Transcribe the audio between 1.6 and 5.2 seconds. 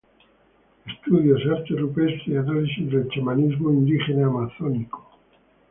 Rupestre y análisis del chamanismo indígena amazónico.